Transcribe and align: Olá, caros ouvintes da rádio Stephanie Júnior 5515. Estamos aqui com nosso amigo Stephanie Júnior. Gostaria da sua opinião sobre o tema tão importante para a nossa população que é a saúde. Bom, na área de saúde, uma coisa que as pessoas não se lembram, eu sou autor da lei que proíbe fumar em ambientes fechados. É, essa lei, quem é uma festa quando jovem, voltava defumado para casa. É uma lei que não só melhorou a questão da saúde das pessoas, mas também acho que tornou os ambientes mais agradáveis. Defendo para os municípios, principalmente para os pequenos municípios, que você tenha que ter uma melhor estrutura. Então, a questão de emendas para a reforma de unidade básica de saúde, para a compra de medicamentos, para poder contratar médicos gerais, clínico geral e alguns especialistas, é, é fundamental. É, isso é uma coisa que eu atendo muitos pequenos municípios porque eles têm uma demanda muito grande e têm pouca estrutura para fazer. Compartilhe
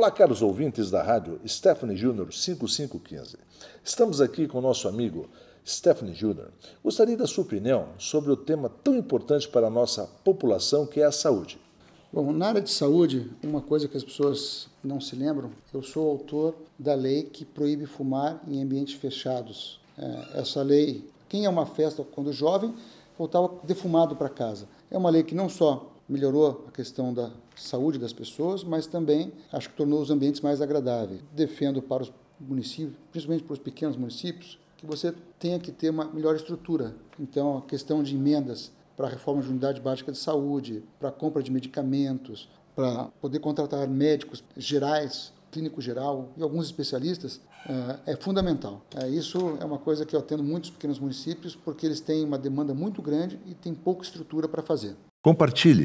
Olá, 0.00 0.10
caros 0.10 0.40
ouvintes 0.40 0.90
da 0.90 1.02
rádio 1.02 1.38
Stephanie 1.46 1.94
Júnior 1.94 2.32
5515. 2.32 3.36
Estamos 3.84 4.18
aqui 4.22 4.48
com 4.48 4.58
nosso 4.58 4.88
amigo 4.88 5.28
Stephanie 5.62 6.14
Júnior. 6.14 6.52
Gostaria 6.82 7.18
da 7.18 7.26
sua 7.26 7.44
opinião 7.44 7.88
sobre 7.98 8.32
o 8.32 8.36
tema 8.36 8.70
tão 8.82 8.96
importante 8.96 9.46
para 9.46 9.66
a 9.66 9.70
nossa 9.70 10.08
população 10.24 10.86
que 10.86 11.02
é 11.02 11.04
a 11.04 11.12
saúde. 11.12 11.60
Bom, 12.10 12.32
na 12.32 12.46
área 12.46 12.62
de 12.62 12.70
saúde, 12.70 13.30
uma 13.42 13.60
coisa 13.60 13.88
que 13.88 13.96
as 13.98 14.02
pessoas 14.02 14.68
não 14.82 15.02
se 15.02 15.14
lembram, 15.14 15.50
eu 15.70 15.82
sou 15.82 16.08
autor 16.08 16.54
da 16.78 16.94
lei 16.94 17.24
que 17.24 17.44
proíbe 17.44 17.84
fumar 17.84 18.40
em 18.48 18.62
ambientes 18.62 18.94
fechados. 18.94 19.78
É, 19.98 20.40
essa 20.40 20.62
lei, 20.62 21.04
quem 21.28 21.44
é 21.44 21.48
uma 21.50 21.66
festa 21.66 22.02
quando 22.02 22.32
jovem, 22.32 22.74
voltava 23.18 23.50
defumado 23.64 24.16
para 24.16 24.30
casa. 24.30 24.66
É 24.90 24.96
uma 24.96 25.10
lei 25.10 25.22
que 25.22 25.34
não 25.34 25.50
só 25.50 25.92
melhorou 26.10 26.66
a 26.68 26.72
questão 26.72 27.14
da 27.14 27.30
saúde 27.56 27.98
das 27.98 28.12
pessoas, 28.12 28.64
mas 28.64 28.86
também 28.86 29.32
acho 29.52 29.70
que 29.70 29.76
tornou 29.76 30.00
os 30.00 30.10
ambientes 30.10 30.40
mais 30.40 30.60
agradáveis. 30.60 31.20
Defendo 31.32 31.80
para 31.80 32.02
os 32.02 32.12
municípios, 32.40 32.96
principalmente 33.10 33.44
para 33.44 33.52
os 33.52 33.58
pequenos 33.58 33.96
municípios, 33.96 34.58
que 34.76 34.86
você 34.86 35.14
tenha 35.38 35.58
que 35.58 35.70
ter 35.70 35.90
uma 35.90 36.06
melhor 36.06 36.34
estrutura. 36.34 36.94
Então, 37.18 37.58
a 37.58 37.62
questão 37.62 38.02
de 38.02 38.16
emendas 38.16 38.72
para 38.96 39.06
a 39.06 39.10
reforma 39.10 39.42
de 39.42 39.48
unidade 39.48 39.80
básica 39.80 40.10
de 40.10 40.18
saúde, 40.18 40.82
para 40.98 41.10
a 41.10 41.12
compra 41.12 41.42
de 41.42 41.50
medicamentos, 41.50 42.48
para 42.74 43.04
poder 43.20 43.38
contratar 43.38 43.86
médicos 43.88 44.42
gerais, 44.56 45.32
clínico 45.50 45.80
geral 45.80 46.30
e 46.36 46.42
alguns 46.42 46.66
especialistas, 46.66 47.40
é, 48.06 48.12
é 48.12 48.16
fundamental. 48.16 48.82
É, 48.94 49.08
isso 49.08 49.58
é 49.60 49.64
uma 49.64 49.78
coisa 49.78 50.06
que 50.06 50.16
eu 50.16 50.20
atendo 50.20 50.42
muitos 50.42 50.70
pequenos 50.70 50.98
municípios 50.98 51.54
porque 51.54 51.84
eles 51.84 52.00
têm 52.00 52.24
uma 52.24 52.38
demanda 52.38 52.72
muito 52.72 53.02
grande 53.02 53.38
e 53.46 53.54
têm 53.54 53.74
pouca 53.74 54.02
estrutura 54.02 54.48
para 54.48 54.62
fazer. 54.62 54.96
Compartilhe 55.22 55.78